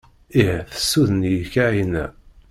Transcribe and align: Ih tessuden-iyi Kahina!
Ih 0.41 0.51
tessuden-iyi 0.71 1.43
Kahina! 1.53 2.05